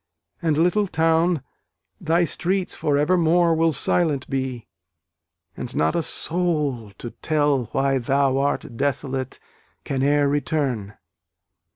And, 0.41 0.57
little 0.57 0.87
town, 0.87 1.43
thy 1.99 2.23
streets 2.23 2.75
for 2.75 2.97
evermore 2.97 3.53
Will 3.53 3.71
silent 3.71 4.27
be; 4.31 4.67
and 5.55 5.75
not 5.75 5.95
a 5.95 6.01
soul 6.01 6.91
to 6.97 7.11
tell 7.11 7.65
Why 7.65 7.99
thou 7.99 8.39
art 8.39 8.77
desolate, 8.77 9.39
can 9.83 10.01
e'er 10.01 10.27
return. 10.27 10.95